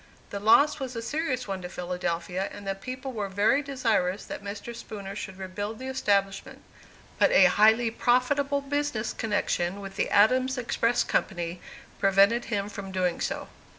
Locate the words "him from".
12.45-12.91